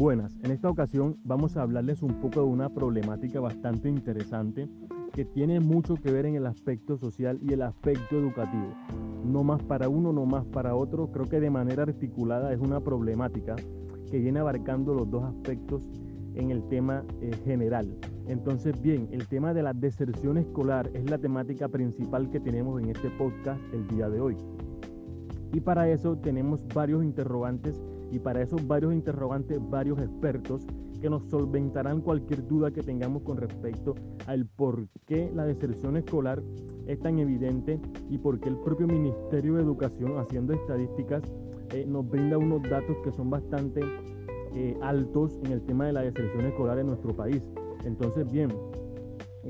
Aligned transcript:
Buenas, 0.00 0.34
en 0.42 0.50
esta 0.50 0.70
ocasión 0.70 1.18
vamos 1.24 1.58
a 1.58 1.62
hablarles 1.62 2.02
un 2.02 2.22
poco 2.22 2.40
de 2.40 2.46
una 2.46 2.70
problemática 2.70 3.38
bastante 3.38 3.90
interesante 3.90 4.66
que 5.12 5.26
tiene 5.26 5.60
mucho 5.60 5.94
que 5.96 6.10
ver 6.10 6.24
en 6.24 6.36
el 6.36 6.46
aspecto 6.46 6.96
social 6.96 7.38
y 7.42 7.52
el 7.52 7.60
aspecto 7.60 8.18
educativo. 8.18 8.72
No 9.26 9.44
más 9.44 9.62
para 9.62 9.90
uno, 9.90 10.10
no 10.10 10.24
más 10.24 10.46
para 10.46 10.74
otro, 10.74 11.12
creo 11.12 11.28
que 11.28 11.38
de 11.38 11.50
manera 11.50 11.82
articulada 11.82 12.50
es 12.50 12.60
una 12.60 12.80
problemática 12.80 13.56
que 14.10 14.18
viene 14.18 14.38
abarcando 14.38 14.94
los 14.94 15.10
dos 15.10 15.22
aspectos 15.22 15.82
en 16.34 16.50
el 16.50 16.66
tema 16.68 17.04
eh, 17.20 17.32
general. 17.44 17.94
Entonces, 18.26 18.80
bien, 18.80 19.06
el 19.12 19.28
tema 19.28 19.52
de 19.52 19.62
la 19.62 19.74
deserción 19.74 20.38
escolar 20.38 20.90
es 20.94 21.10
la 21.10 21.18
temática 21.18 21.68
principal 21.68 22.30
que 22.30 22.40
tenemos 22.40 22.80
en 22.80 22.88
este 22.88 23.10
podcast 23.10 23.60
el 23.74 23.86
día 23.88 24.08
de 24.08 24.18
hoy. 24.18 24.38
Y 25.52 25.60
para 25.60 25.88
eso 25.88 26.16
tenemos 26.16 26.66
varios 26.74 27.02
interrogantes 27.04 27.80
y 28.10 28.18
para 28.18 28.42
esos 28.42 28.66
varios 28.66 28.92
interrogantes, 28.92 29.58
varios 29.70 29.98
expertos 29.98 30.66
que 31.00 31.08
nos 31.08 31.24
solventarán 31.30 32.00
cualquier 32.02 32.46
duda 32.46 32.70
que 32.70 32.82
tengamos 32.82 33.22
con 33.22 33.38
respecto 33.38 33.94
al 34.26 34.46
por 34.46 34.86
qué 35.06 35.30
la 35.34 35.44
deserción 35.44 35.96
escolar 35.96 36.42
es 36.86 37.00
tan 37.00 37.18
evidente 37.18 37.80
y 38.10 38.18
por 38.18 38.38
qué 38.40 38.48
el 38.48 38.58
propio 38.58 38.86
Ministerio 38.86 39.54
de 39.54 39.62
Educación, 39.62 40.18
haciendo 40.18 40.52
estadísticas, 40.52 41.22
eh, 41.72 41.86
nos 41.86 42.08
brinda 42.08 42.36
unos 42.36 42.62
datos 42.62 42.96
que 43.02 43.12
son 43.12 43.30
bastante 43.30 43.80
eh, 44.54 44.76
altos 44.82 45.38
en 45.44 45.52
el 45.52 45.62
tema 45.62 45.86
de 45.86 45.92
la 45.92 46.02
deserción 46.02 46.44
escolar 46.46 46.78
en 46.78 46.88
nuestro 46.88 47.14
país. 47.14 47.42
Entonces, 47.84 48.30
bien, 48.30 48.50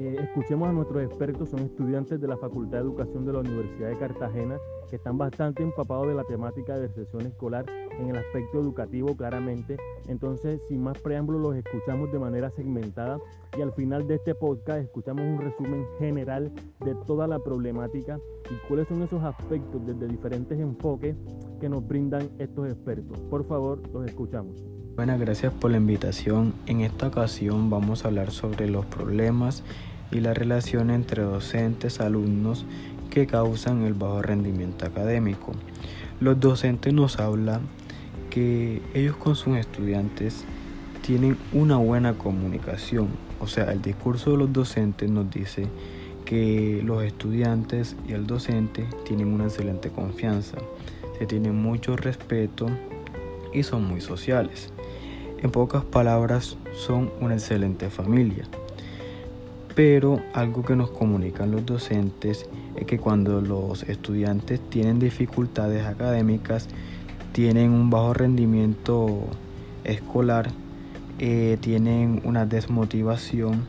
eh, 0.03 0.17
escuchemos 0.23 0.69
a 0.69 0.73
nuestros 0.73 1.03
expertos, 1.03 1.51
son 1.51 1.61
estudiantes 1.61 2.21
de 2.21 2.29
la 2.29 2.37
Facultad 2.37 2.79
de 2.79 2.85
Educación 2.85 3.25
de 3.25 3.33
la 3.33 3.41
Universidad 3.41 3.89
de 3.89 3.99
Cartagena 3.99 4.59
que 4.89 4.97
están 4.97 5.19
bastante 5.19 5.63
empapados 5.63 6.09
de 6.09 6.15
la 6.15 6.25
temática 6.25 6.75
de 6.75 6.89
deserción 6.89 7.27
escolar 7.27 7.65
en 7.99 8.11
el 8.11 8.17
aspecto 8.17 8.61
educativo 8.61 9.17
claramente. 9.17 9.77
Entonces, 10.09 10.61
sin 10.69 10.83
más 10.83 10.99
preámbulos, 10.99 11.41
los 11.41 11.57
escuchamos 11.57 12.11
de 12.13 12.19
manera 12.19 12.51
segmentada 12.51 13.19
y 13.57 13.63
al 13.63 13.73
final 13.73 14.07
de 14.07 14.17
este 14.17 14.35
podcast 14.35 14.81
escuchamos 14.81 15.23
un 15.25 15.39
resumen 15.39 15.87
general 15.99 16.53
de 16.85 16.95
toda 17.07 17.27
la 17.27 17.39
problemática 17.39 18.19
y 18.51 18.69
cuáles 18.69 18.89
son 18.89 19.03
esos 19.03 19.23
aspectos 19.23 19.87
desde 19.87 20.09
diferentes 20.09 20.59
enfoques 20.59 21.17
que 21.61 21.69
nos 21.69 21.87
brindan 21.87 22.29
estos 22.39 22.69
expertos. 22.69 23.19
Por 23.31 23.45
favor, 23.45 23.81
los 23.93 24.07
escuchamos. 24.07 24.65
Buenas, 24.97 25.21
gracias 25.21 25.53
por 25.53 25.71
la 25.71 25.77
invitación. 25.77 26.53
En 26.67 26.81
esta 26.81 27.07
ocasión 27.07 27.71
vamos 27.71 28.05
a 28.05 28.09
hablar 28.09 28.33
sobre 28.33 28.69
los 28.69 28.85
problemas 28.87 29.63
y 30.11 30.21
la 30.21 30.35
relación 30.35 30.91
entre 30.91 31.23
docentes, 31.23 32.01
alumnos 32.01 32.65
que 33.11 33.27
causan 33.27 33.83
el 33.83 33.95
bajo 33.95 34.23
rendimiento 34.23 34.87
académico. 34.87 35.53
Los 36.21 36.39
docentes 36.39 36.93
nos 36.93 37.19
hablan 37.19 37.63
que 38.31 38.81
ellos 38.95 39.17
con 39.17 39.37
sus 39.37 39.57
estudiantes 39.57 40.45
tienen 41.03 41.37
una 41.53 41.77
buena 41.77 42.15
comunicación. 42.15 43.09
O 43.41 43.47
sea, 43.47 43.73
el 43.73 43.83
discurso 43.83 44.33
de 44.33 44.37
los 44.39 44.53
docentes 44.53 45.11
nos 45.11 45.31
dice 45.31 45.67
que 46.25 46.83
los 46.85 47.03
estudiantes 47.03 47.97
y 48.07 48.13
el 48.13 48.27
docente 48.27 48.87
tienen 49.05 49.29
una 49.29 49.45
excelente 49.45 49.91
confianza, 49.91 50.59
se 51.19 51.27
tienen 51.27 51.57
mucho 51.61 51.97
respeto 51.97 52.67
y 53.53 53.63
son 53.63 53.85
muy 53.85 54.01
sociales. 54.01 54.73
En 55.43 55.51
pocas 55.51 55.85
palabras, 55.85 56.57
son 56.75 57.11
una 57.21 57.35
excelente 57.35 57.91
familia. 57.91 58.45
Pero 59.81 60.21
algo 60.35 60.63
que 60.63 60.77
nos 60.77 60.91
comunican 60.91 61.53
los 61.53 61.65
docentes 61.65 62.45
es 62.77 62.85
que 62.85 62.99
cuando 62.99 63.41
los 63.41 63.83
estudiantes 63.85 64.61
tienen 64.69 64.99
dificultades 64.99 65.87
académicas, 65.87 66.69
tienen 67.33 67.71
un 67.71 67.89
bajo 67.89 68.13
rendimiento 68.13 69.21
escolar, 69.85 70.51
eh, 71.19 71.57
tienen 71.63 72.21
una 72.27 72.45
desmotivación, 72.45 73.65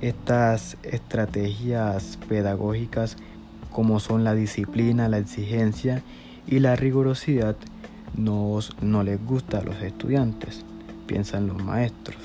estas 0.00 0.78
estrategias 0.82 2.18
pedagógicas 2.26 3.18
como 3.70 4.00
son 4.00 4.24
la 4.24 4.34
disciplina, 4.34 5.10
la 5.10 5.18
exigencia 5.18 6.02
y 6.46 6.60
la 6.60 6.74
rigurosidad 6.74 7.54
nos, 8.16 8.74
no 8.80 9.02
les 9.02 9.22
gusta 9.22 9.58
a 9.58 9.62
los 9.62 9.76
estudiantes, 9.82 10.64
piensan 11.06 11.48
los 11.48 11.62
maestros. 11.62 12.16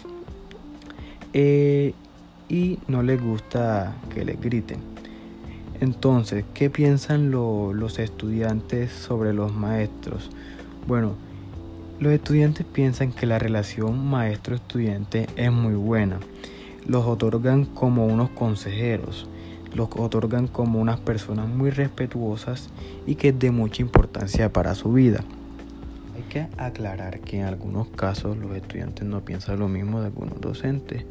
Eh, 1.34 1.94
y 2.50 2.80
no 2.88 3.04
les 3.04 3.22
gusta 3.22 3.96
que 4.14 4.26
les 4.26 4.42
griten. 4.42 4.80
Entonces, 5.80 6.44
¿qué 6.54 6.70
piensan 6.70 7.32
los 7.32 8.00
estudiantes 8.00 8.92
sobre 8.92 9.34
los 9.34 9.54
maestros? 9.54 10.30
Bueno, 10.88 11.14
los 12.00 12.12
estudiantes 12.12 12.66
piensan 12.66 13.14
que 13.14 13.26
la 13.26 13.40
relación 13.40 14.06
maestro-estudiante 14.06 15.28
es 15.38 15.52
muy 15.52 15.76
buena. 15.76 16.20
Los 16.86 17.06
otorgan 17.06 17.66
como 17.66 18.08
unos 18.08 18.30
consejeros, 18.32 19.30
los 19.74 19.90
otorgan 19.96 20.48
como 20.48 20.80
unas 20.80 21.00
personas 21.00 21.48
muy 21.48 21.70
respetuosas 21.70 22.70
y 23.06 23.16
que 23.16 23.30
es 23.30 23.40
de 23.40 23.52
mucha 23.52 23.82
importancia 23.82 24.52
para 24.52 24.76
su 24.76 24.92
vida. 24.92 25.24
Hay 26.16 26.24
que 26.24 26.48
aclarar 26.58 27.22
que 27.22 27.40
en 27.40 27.46
algunos 27.46 27.88
casos 27.90 28.38
los 28.38 28.56
estudiantes 28.56 29.06
no 29.06 29.22
piensan 29.22 29.60
lo 29.60 29.70
mismo 29.70 30.02
de 30.02 30.08
algunos 30.08 30.42
docentes 30.42 31.06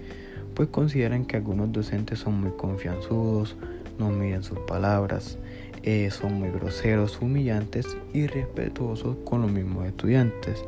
pues 0.58 0.70
consideran 0.70 1.24
que 1.24 1.36
algunos 1.36 1.70
docentes 1.70 2.18
son 2.18 2.40
muy 2.40 2.50
confianzudos, 2.50 3.54
no 3.96 4.10
miden 4.10 4.42
sus 4.42 4.58
palabras, 4.58 5.38
eh, 5.84 6.10
son 6.10 6.34
muy 6.34 6.50
groseros, 6.50 7.22
humillantes 7.22 7.86
y 8.12 8.26
respetuosos 8.26 9.18
con 9.24 9.42
los 9.42 9.52
mismos 9.52 9.86
estudiantes. 9.86 10.64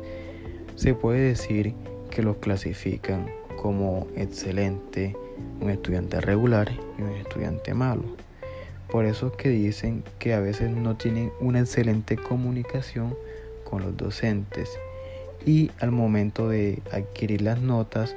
Se 0.77 0.93
puede 0.93 1.19
decir 1.19 1.73
que 2.09 2.23
los 2.23 2.37
clasifican 2.37 3.25
como 3.61 4.07
excelente, 4.15 5.13
un 5.59 5.69
estudiante 5.69 6.21
regular 6.21 6.71
y 6.97 7.01
un 7.01 7.09
estudiante 7.09 7.73
malo. 7.73 8.15
Por 8.89 9.03
eso 9.03 9.27
es 9.27 9.33
que 9.33 9.49
dicen 9.49 10.05
que 10.19 10.33
a 10.33 10.39
veces 10.39 10.71
no 10.71 10.95
tienen 10.95 11.33
una 11.41 11.59
excelente 11.59 12.15
comunicación 12.15 13.13
con 13.69 13.83
los 13.83 13.97
docentes 13.97 14.69
y 15.45 15.69
al 15.81 15.91
momento 15.91 16.47
de 16.47 16.81
adquirir 16.93 17.41
las 17.41 17.59
notas 17.59 18.15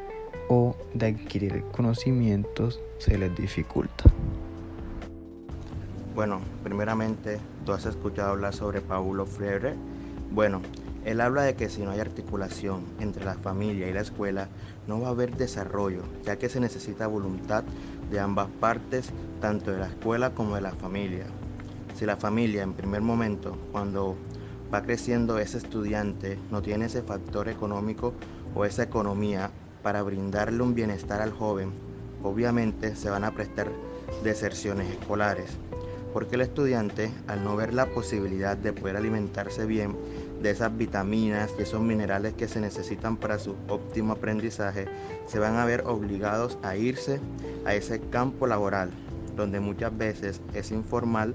o 0.48 0.76
de 0.94 1.06
adquirir 1.06 1.62
conocimientos 1.72 2.80
se 2.98 3.18
les 3.18 3.34
dificulta. 3.34 4.04
Bueno, 6.14 6.40
primeramente, 6.62 7.40
tú 7.64 7.72
has 7.72 7.86
escuchado 7.86 8.30
hablar 8.30 8.54
sobre 8.54 8.80
Paulo 8.80 9.26
Freire. 9.26 9.74
Bueno, 10.30 10.62
él 11.04 11.20
habla 11.20 11.42
de 11.42 11.54
que 11.54 11.68
si 11.68 11.82
no 11.82 11.90
hay 11.90 12.00
articulación 12.00 12.84
entre 13.00 13.24
la 13.24 13.34
familia 13.34 13.88
y 13.88 13.92
la 13.92 14.00
escuela, 14.00 14.48
no 14.86 15.00
va 15.00 15.08
a 15.08 15.10
haber 15.10 15.36
desarrollo, 15.36 16.02
ya 16.24 16.36
que 16.36 16.48
se 16.48 16.60
necesita 16.60 17.06
voluntad 17.06 17.64
de 18.10 18.20
ambas 18.20 18.48
partes, 18.60 19.10
tanto 19.40 19.72
de 19.72 19.78
la 19.78 19.88
escuela 19.88 20.30
como 20.30 20.54
de 20.54 20.62
la 20.62 20.72
familia. 20.72 21.26
Si 21.94 22.06
la 22.06 22.16
familia 22.16 22.62
en 22.62 22.72
primer 22.74 23.02
momento, 23.02 23.56
cuando 23.72 24.16
va 24.72 24.82
creciendo 24.82 25.38
ese 25.38 25.58
estudiante, 25.58 26.38
no 26.50 26.62
tiene 26.62 26.86
ese 26.86 27.02
factor 27.02 27.48
económico 27.48 28.14
o 28.54 28.64
esa 28.64 28.84
economía 28.84 29.50
para 29.84 30.02
brindarle 30.02 30.62
un 30.62 30.74
bienestar 30.74 31.20
al 31.20 31.30
joven, 31.30 31.70
obviamente 32.22 32.96
se 32.96 33.10
van 33.10 33.22
a 33.22 33.32
prestar 33.32 33.70
deserciones 34.24 34.90
escolares, 34.90 35.50
porque 36.14 36.36
el 36.36 36.40
estudiante, 36.40 37.12
al 37.28 37.44
no 37.44 37.54
ver 37.54 37.74
la 37.74 37.86
posibilidad 37.86 38.56
de 38.56 38.72
poder 38.72 38.96
alimentarse 38.96 39.66
bien 39.66 39.94
de 40.42 40.50
esas 40.50 40.74
vitaminas 40.76 41.50
y 41.58 41.62
esos 41.62 41.82
minerales 41.82 42.32
que 42.32 42.48
se 42.48 42.60
necesitan 42.60 43.18
para 43.18 43.38
su 43.38 43.56
óptimo 43.68 44.14
aprendizaje, 44.14 44.86
se 45.26 45.38
van 45.38 45.56
a 45.56 45.66
ver 45.66 45.82
obligados 45.86 46.58
a 46.62 46.76
irse 46.76 47.20
a 47.66 47.74
ese 47.74 48.00
campo 48.00 48.46
laboral, 48.46 48.90
donde 49.36 49.60
muchas 49.60 49.96
veces 49.96 50.40
es 50.54 50.70
informal, 50.70 51.34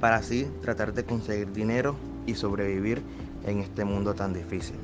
para 0.00 0.16
así 0.16 0.46
tratar 0.60 0.92
de 0.92 1.04
conseguir 1.04 1.50
dinero 1.52 1.96
y 2.26 2.34
sobrevivir 2.34 3.00
en 3.46 3.60
este 3.60 3.86
mundo 3.86 4.14
tan 4.14 4.34
difícil. 4.34 4.76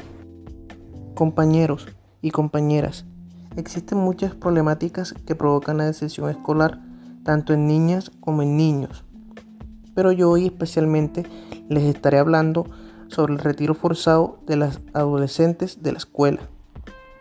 Compañeros, 1.15 1.89
y 2.23 2.31
compañeras. 2.31 3.05
Existen 3.57 3.99
muchas 3.99 4.35
problemáticas 4.35 5.13
que 5.27 5.35
provocan 5.35 5.77
la 5.77 5.85
deserción 5.85 6.31
escolar, 6.31 6.81
tanto 7.25 7.53
en 7.53 7.67
niñas 7.67 8.11
como 8.21 8.43
en 8.43 8.57
niños. 8.57 9.05
Pero 9.95 10.13
yo 10.13 10.31
hoy 10.31 10.47
especialmente 10.47 11.27
les 11.69 11.83
estaré 11.83 12.19
hablando 12.19 12.65
sobre 13.09 13.35
el 13.35 13.41
retiro 13.41 13.75
forzado 13.75 14.39
de 14.47 14.57
las 14.57 14.81
adolescentes 14.95 15.83
de 15.83 15.93
la 15.93 15.99
escuela. 15.99 16.41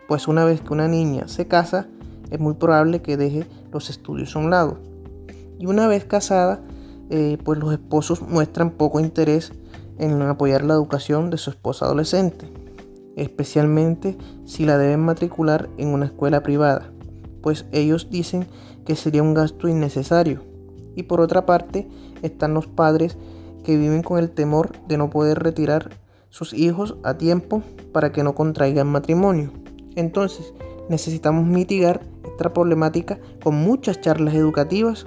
Pues 0.07 0.29
una 0.29 0.45
vez 0.45 0.61
que 0.61 0.71
una 0.71 0.87
niña 0.87 1.27
se 1.27 1.47
casa, 1.47 1.87
es 2.29 2.39
muy 2.39 2.53
probable 2.53 3.01
que 3.01 3.17
deje 3.17 3.45
los 3.73 3.89
estudios 3.89 4.35
a 4.35 4.39
un 4.39 4.51
lado. 4.51 4.79
Y 5.59 5.65
una 5.65 5.87
vez 5.87 6.05
casada, 6.05 6.61
eh, 7.09 7.37
pues 7.43 7.59
los 7.59 7.73
esposos 7.73 8.21
muestran 8.21 8.71
poco 8.71 9.01
interés 9.01 9.51
en 9.97 10.21
apoyar 10.21 10.63
la 10.63 10.75
educación 10.75 11.29
de 11.29 11.37
su 11.37 11.49
esposa 11.49 11.85
adolescente 11.85 12.60
especialmente 13.21 14.17
si 14.45 14.65
la 14.65 14.77
deben 14.77 15.01
matricular 15.01 15.69
en 15.77 15.89
una 15.89 16.05
escuela 16.05 16.41
privada, 16.41 16.91
pues 17.41 17.65
ellos 17.71 18.09
dicen 18.09 18.47
que 18.85 18.95
sería 18.95 19.23
un 19.23 19.33
gasto 19.33 19.67
innecesario. 19.67 20.41
Y 20.95 21.03
por 21.03 21.21
otra 21.21 21.45
parte 21.45 21.87
están 22.21 22.53
los 22.53 22.67
padres 22.67 23.17
que 23.63 23.77
viven 23.77 24.01
con 24.01 24.17
el 24.17 24.31
temor 24.31 24.71
de 24.87 24.97
no 24.97 25.09
poder 25.09 25.39
retirar 25.39 25.91
sus 26.29 26.53
hijos 26.53 26.95
a 27.03 27.17
tiempo 27.17 27.61
para 27.93 28.11
que 28.11 28.23
no 28.23 28.33
contraigan 28.33 28.87
matrimonio. 28.87 29.51
Entonces, 29.95 30.53
necesitamos 30.89 31.45
mitigar 31.45 32.01
esta 32.23 32.51
problemática 32.53 33.19
con 33.43 33.55
muchas 33.55 34.01
charlas 34.01 34.33
educativas 34.33 35.05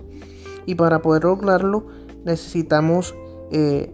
y 0.67 0.77
para 0.77 1.03
poder 1.03 1.25
lograrlo 1.25 1.87
necesitamos 2.25 3.15
eh, 3.51 3.93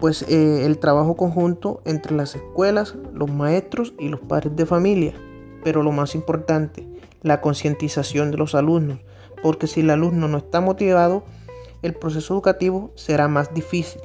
pues 0.00 0.22
eh, 0.22 0.64
el 0.64 0.78
trabajo 0.78 1.16
conjunto 1.16 1.82
entre 1.84 2.16
las 2.16 2.34
escuelas, 2.34 2.96
los 3.12 3.30
maestros 3.30 3.94
y 3.98 4.08
los 4.08 4.20
padres 4.20 4.56
de 4.56 4.66
familia. 4.66 5.14
Pero 5.62 5.82
lo 5.82 5.92
más 5.92 6.14
importante, 6.14 6.88
la 7.22 7.40
concientización 7.40 8.30
de 8.30 8.38
los 8.38 8.54
alumnos, 8.54 8.98
porque 9.42 9.66
si 9.66 9.80
el 9.80 9.90
alumno 9.90 10.26
no 10.26 10.38
está 10.38 10.60
motivado, 10.60 11.22
el 11.82 11.94
proceso 11.94 12.34
educativo 12.34 12.92
será 12.94 13.28
más 13.28 13.52
difícil 13.52 14.00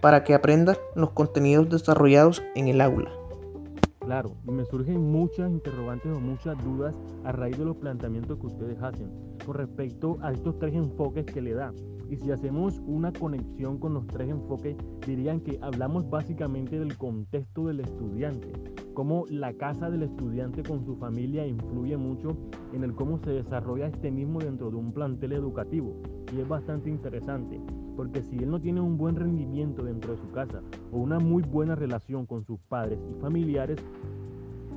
para 0.00 0.24
que 0.24 0.34
aprendan 0.34 0.76
los 0.94 1.10
contenidos 1.10 1.68
desarrollados 1.68 2.42
en 2.54 2.68
el 2.68 2.80
aula. 2.80 3.10
Claro, 3.98 4.32
me 4.44 4.64
surgen 4.64 5.00
muchas 5.12 5.50
interrogantes 5.50 6.10
o 6.12 6.20
muchas 6.20 6.56
dudas 6.64 6.96
a 7.24 7.32
raíz 7.32 7.58
de 7.58 7.64
los 7.64 7.76
planteamientos 7.76 8.38
que 8.38 8.46
ustedes 8.46 8.80
hacen 8.82 9.29
con 9.50 9.56
respecto 9.58 10.16
a 10.22 10.30
estos 10.30 10.60
tres 10.60 10.74
enfoques 10.74 11.26
que 11.26 11.40
le 11.40 11.54
da. 11.54 11.74
Y 12.08 12.16
si 12.16 12.30
hacemos 12.30 12.80
una 12.86 13.12
conexión 13.12 13.78
con 13.78 13.94
los 13.94 14.06
tres 14.06 14.28
enfoques, 14.28 14.76
dirían 15.04 15.40
que 15.40 15.58
hablamos 15.60 16.08
básicamente 16.08 16.78
del 16.78 16.96
contexto 16.96 17.66
del 17.66 17.80
estudiante, 17.80 18.52
cómo 18.94 19.24
la 19.28 19.52
casa 19.54 19.90
del 19.90 20.04
estudiante 20.04 20.62
con 20.62 20.84
su 20.84 20.94
familia 20.94 21.48
influye 21.48 21.96
mucho 21.96 22.36
en 22.72 22.84
el 22.84 22.94
cómo 22.94 23.18
se 23.18 23.30
desarrolla 23.30 23.88
este 23.88 24.12
mismo 24.12 24.38
dentro 24.38 24.70
de 24.70 24.76
un 24.76 24.92
plantel 24.92 25.32
educativo. 25.32 26.00
Y 26.32 26.40
es 26.40 26.46
bastante 26.46 26.88
interesante, 26.88 27.60
porque 27.96 28.22
si 28.22 28.36
él 28.36 28.50
no 28.50 28.60
tiene 28.60 28.80
un 28.80 28.96
buen 28.96 29.16
rendimiento 29.16 29.82
dentro 29.82 30.12
de 30.12 30.18
su 30.20 30.30
casa 30.30 30.62
o 30.92 30.98
una 30.98 31.18
muy 31.18 31.42
buena 31.42 31.74
relación 31.74 32.24
con 32.24 32.44
sus 32.44 32.60
padres 32.60 33.00
y 33.10 33.20
familiares, 33.20 33.80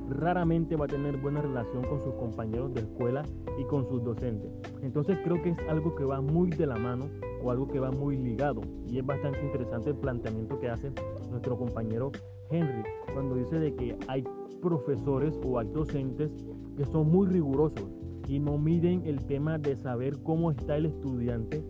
raramente 0.08 0.76
va 0.76 0.84
a 0.84 0.88
tener 0.88 1.16
buena 1.16 1.40
relación 1.40 1.84
con 1.84 2.00
sus 2.00 2.14
compañeros 2.14 2.72
de 2.74 2.80
escuela 2.80 3.22
y 3.58 3.64
con 3.64 3.86
sus 3.88 4.02
docentes. 4.02 4.50
Entonces 4.82 5.18
creo 5.24 5.42
que 5.42 5.50
es 5.50 5.58
algo 5.68 5.94
que 5.94 6.04
va 6.04 6.20
muy 6.20 6.50
de 6.50 6.66
la 6.66 6.76
mano 6.76 7.08
o 7.42 7.50
algo 7.50 7.68
que 7.68 7.78
va 7.78 7.90
muy 7.90 8.16
ligado 8.16 8.60
y 8.86 8.98
es 8.98 9.06
bastante 9.06 9.44
interesante 9.44 9.90
el 9.90 9.96
planteamiento 9.96 10.58
que 10.58 10.68
hace 10.68 10.92
nuestro 11.30 11.56
compañero 11.56 12.12
Henry 12.50 12.82
cuando 13.12 13.34
dice 13.36 13.58
de 13.58 13.74
que 13.74 13.96
hay 14.08 14.24
profesores 14.62 15.38
o 15.44 15.58
hay 15.58 15.68
docentes 15.68 16.30
que 16.76 16.84
son 16.86 17.10
muy 17.10 17.26
rigurosos 17.26 17.86
y 18.28 18.38
no 18.38 18.56
miden 18.58 19.02
el 19.04 19.24
tema 19.26 19.58
de 19.58 19.76
saber 19.76 20.22
cómo 20.22 20.50
está 20.50 20.76
el 20.76 20.86
estudiante 20.86 21.62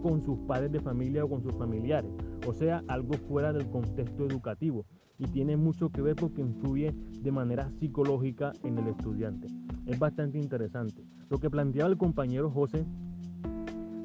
con 0.00 0.22
sus 0.24 0.38
padres 0.40 0.72
de 0.72 0.80
familia 0.80 1.24
o 1.24 1.28
con 1.28 1.42
sus 1.42 1.54
familiares, 1.54 2.10
o 2.46 2.52
sea, 2.52 2.82
algo 2.88 3.14
fuera 3.14 3.52
del 3.52 3.68
contexto 3.68 4.26
educativo 4.26 4.84
y 5.18 5.26
tiene 5.26 5.56
mucho 5.56 5.90
que 5.90 6.00
ver 6.00 6.16
porque 6.16 6.40
influye 6.40 6.94
de 7.20 7.30
manera 7.30 7.70
psicológica 7.78 8.52
en 8.64 8.78
el 8.78 8.88
estudiante. 8.88 9.48
Es 9.86 9.98
bastante 9.98 10.38
interesante. 10.38 11.04
Lo 11.28 11.38
que 11.38 11.50
planteaba 11.50 11.90
el 11.90 11.98
compañero 11.98 12.50
José 12.50 12.86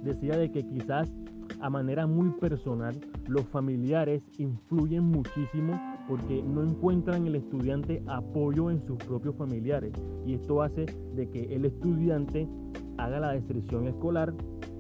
decía 0.04 0.38
de 0.38 0.52
que 0.52 0.68
quizás 0.68 1.10
a 1.62 1.70
manera 1.70 2.06
muy 2.06 2.30
personal 2.32 3.00
los 3.28 3.46
familiares 3.46 4.24
influyen 4.38 5.04
muchísimo 5.04 5.80
porque 6.08 6.44
no 6.44 6.64
encuentran 6.64 7.22
en 7.22 7.28
el 7.28 7.36
estudiante 7.36 8.04
apoyo 8.08 8.70
en 8.70 8.86
sus 8.86 8.98
propios 8.98 9.36
familiares 9.36 9.94
y 10.26 10.34
esto 10.34 10.62
hace 10.62 10.86
de 11.16 11.30
que 11.30 11.56
el 11.56 11.66
estudiante 11.66 12.48
haga 12.98 13.20
la 13.20 13.32
deserción 13.32 13.88
escolar 13.88 14.34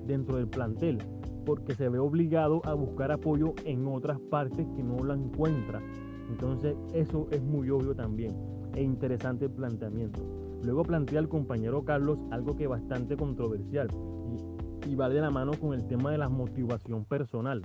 dentro 0.05 0.37
del 0.37 0.47
plantel 0.47 0.99
porque 1.45 1.75
se 1.75 1.89
ve 1.89 1.99
obligado 1.99 2.61
a 2.65 2.73
buscar 2.73 3.11
apoyo 3.11 3.53
en 3.65 3.87
otras 3.87 4.19
partes 4.19 4.65
que 4.75 4.83
no 4.83 5.03
la 5.03 5.13
encuentra. 5.13 5.81
Entonces 6.29 6.75
eso 6.93 7.27
es 7.31 7.41
muy 7.41 7.69
obvio 7.69 7.95
también 7.95 8.35
e 8.73 8.81
interesante 8.81 9.45
el 9.45 9.51
planteamiento. 9.51 10.21
Luego 10.63 10.83
plantea 10.83 11.19
el 11.19 11.29
compañero 11.29 11.85
Carlos 11.85 12.17
algo 12.31 12.55
que 12.55 12.63
es 12.63 12.69
bastante 12.69 13.15
controversial 13.15 13.87
y, 14.85 14.91
y 14.91 14.95
va 14.95 15.07
de 15.07 15.21
la 15.21 15.29
mano 15.29 15.51
con 15.53 15.73
el 15.73 15.85
tema 15.87 16.11
de 16.11 16.17
la 16.17 16.27
motivación 16.27 17.05
personal. 17.05 17.61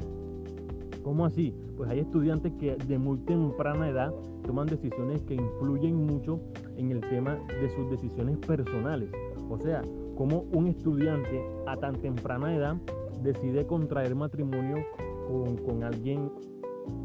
¿Cómo 1.03 1.25
así? 1.25 1.55
Pues 1.77 1.89
hay 1.89 2.01
estudiantes 2.01 2.53
que 2.59 2.77
de 2.77 2.99
muy 2.99 3.19
temprana 3.21 3.89
edad 3.89 4.13
toman 4.47 4.67
decisiones 4.67 5.23
que 5.23 5.35
influyen 5.35 5.95
mucho 5.95 6.41
en 6.77 6.91
el 6.91 7.01
tema 7.01 7.39
de 7.61 7.71
sus 7.75 7.91
decisiones 7.91 8.37
personales. 8.39 9.11
O 9.49 9.59
sea, 9.59 9.83
como 10.21 10.45
un 10.53 10.67
estudiante 10.67 11.43
a 11.67 11.79
tan 11.79 11.95
temprana 11.95 12.55
edad 12.55 12.77
decide 13.23 13.67
contraer 13.67 14.15
matrimonio 14.15 14.85
con, 15.27 15.57
con 15.57 15.83
alguien 15.83 16.31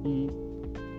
y 0.04 0.28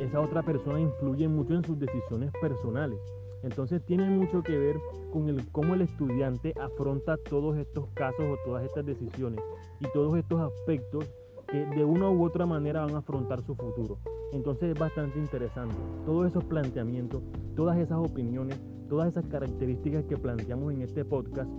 esa 0.00 0.22
otra 0.22 0.42
persona 0.42 0.80
influye 0.80 1.28
mucho 1.28 1.52
en 1.52 1.62
sus 1.62 1.78
decisiones 1.78 2.32
personales. 2.40 2.98
Entonces 3.42 3.84
tiene 3.84 4.08
mucho 4.08 4.42
que 4.42 4.56
ver 4.56 4.76
con 5.12 5.28
el, 5.28 5.46
cómo 5.52 5.74
el 5.74 5.82
estudiante 5.82 6.54
afronta 6.58 7.18
todos 7.18 7.58
estos 7.58 7.86
casos 7.92 8.24
o 8.24 8.38
todas 8.46 8.64
estas 8.64 8.86
decisiones 8.86 9.44
y 9.80 9.86
todos 9.92 10.16
estos 10.16 10.40
aspectos 10.40 11.04
que 11.48 11.66
de 11.66 11.84
una 11.84 12.08
u 12.08 12.24
otra 12.24 12.46
manera 12.46 12.86
van 12.86 12.94
a 12.94 12.98
afrontar 13.00 13.42
su 13.42 13.54
futuro. 13.54 13.98
Entonces 14.32 14.70
es 14.70 14.80
bastante 14.80 15.18
interesante. 15.18 15.76
Todos 16.06 16.28
esos 16.28 16.44
planteamientos, 16.44 17.22
todas 17.54 17.76
esas 17.76 17.98
opiniones, 17.98 18.58
todas 18.88 19.08
esas 19.08 19.26
características 19.26 20.04
que 20.04 20.16
planteamos 20.16 20.72
en 20.72 20.80
este 20.80 21.04
podcast 21.04 21.50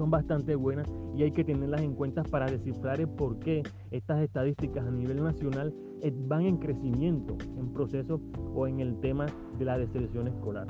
son 0.00 0.10
bastante 0.10 0.54
buenas 0.54 0.88
y 1.14 1.24
hay 1.24 1.30
que 1.30 1.44
tenerlas 1.44 1.82
en 1.82 1.94
cuenta 1.94 2.22
para 2.22 2.46
descifrar 2.46 2.98
el 3.02 3.08
por 3.08 3.38
qué 3.38 3.62
estas 3.90 4.22
estadísticas 4.22 4.86
a 4.86 4.90
nivel 4.90 5.22
nacional 5.22 5.74
eh, 6.00 6.10
van 6.26 6.46
en 6.46 6.56
crecimiento 6.56 7.36
en 7.58 7.70
proceso 7.74 8.18
o 8.54 8.66
en 8.66 8.80
el 8.80 8.98
tema 9.00 9.26
de 9.58 9.64
la 9.66 9.76
deserción 9.76 10.28
escolar. 10.28 10.68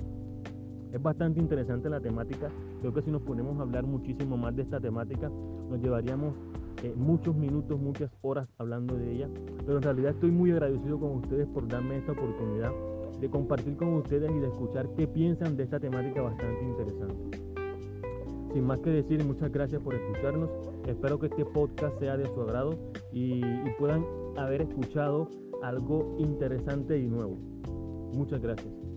Es 0.92 1.00
bastante 1.00 1.38
interesante 1.38 1.88
la 1.88 2.00
temática. 2.00 2.48
Creo 2.80 2.92
que 2.92 3.02
si 3.02 3.12
nos 3.12 3.22
ponemos 3.22 3.56
a 3.60 3.62
hablar 3.62 3.84
muchísimo 3.84 4.36
más 4.36 4.56
de 4.56 4.62
esta 4.62 4.80
temática, 4.80 5.28
nos 5.28 5.80
llevaríamos 5.80 6.34
eh, 6.82 6.92
muchos 6.96 7.36
minutos, 7.36 7.80
muchas 7.80 8.10
horas 8.22 8.48
hablando 8.58 8.96
de 8.96 9.12
ella. 9.12 9.28
Pero 9.64 9.76
en 9.76 9.82
realidad 9.82 10.10
estoy 10.10 10.32
muy 10.32 10.50
agradecido 10.50 10.98
con 10.98 11.12
ustedes 11.18 11.46
por 11.46 11.68
darme 11.68 11.98
esta 11.98 12.10
oportunidad 12.10 12.72
de 13.20 13.30
compartir 13.30 13.76
con 13.76 13.94
ustedes 13.94 14.28
y 14.28 14.40
de 14.40 14.48
escuchar 14.48 14.88
qué 14.96 15.06
piensan 15.06 15.56
de 15.56 15.62
esta 15.62 15.78
temática 15.78 16.20
bastante 16.20 16.64
interesante. 16.64 17.50
Sin 18.52 18.67
más 18.67 18.81
que 18.81 18.91
decir, 18.91 19.25
muchas 19.25 19.52
gracias 19.52 19.81
por 19.82 19.94
escucharnos. 19.94 20.50
Espero 20.87 21.19
que 21.19 21.26
este 21.26 21.44
podcast 21.44 21.99
sea 22.00 22.17
de 22.17 22.26
su 22.26 22.41
agrado 22.41 22.76
y, 23.12 23.41
puedan 23.79 24.05
haber 24.37 24.62
escuchado 24.62 25.29
algo 25.62 26.16
interesante 26.19 26.99
y 26.99 27.07
nuevo. 27.07 27.37
Muchas 28.12 28.40
gracias. 28.40 28.89